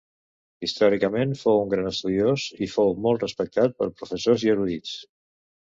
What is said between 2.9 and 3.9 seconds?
molt respectat